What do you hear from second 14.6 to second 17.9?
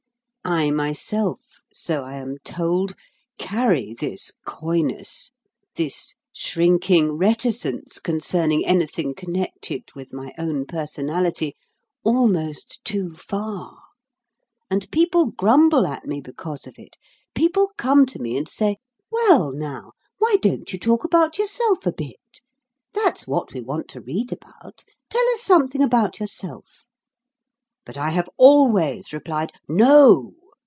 and people grumble at me because of it. People